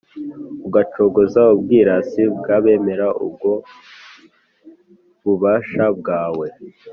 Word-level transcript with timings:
ugacogoza 0.67 1.41
ubwirasi 1.55 2.21
bw’abemera 2.37 3.07
ubwo 3.25 3.51
bubasha 5.23 5.85
bwawe. 5.97 6.47